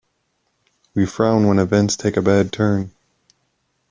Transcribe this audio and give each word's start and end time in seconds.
We 0.95 1.05
frown 1.05 1.45
when 1.45 1.59
events 1.59 1.95
take 1.95 2.17
a 2.17 2.23
bad 2.23 2.51
turn. 2.51 2.89